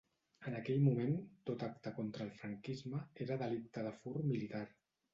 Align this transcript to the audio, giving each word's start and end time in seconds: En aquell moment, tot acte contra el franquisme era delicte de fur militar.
En 0.51 0.55
aquell 0.59 0.79
moment, 0.85 1.13
tot 1.51 1.67
acte 1.69 1.95
contra 1.99 2.27
el 2.31 2.33
franquisme 2.41 3.05
era 3.29 3.41
delicte 3.47 3.89
de 3.91 3.97
fur 4.03 4.19
militar. 4.35 4.69